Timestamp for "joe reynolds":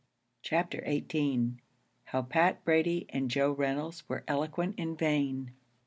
3.29-4.09